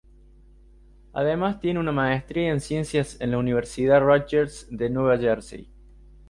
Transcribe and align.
Además 1.13 1.59
tiene 1.59 1.79
una 1.79 1.91
maestría 1.91 2.49
en 2.51 2.59
ciencias 2.59 3.21
en 3.21 3.29
la 3.29 3.37
Universidad 3.37 4.01
Rutgers 4.01 4.65
de 4.71 4.89
Nueva 4.89 5.15
Jersey. 5.19 5.69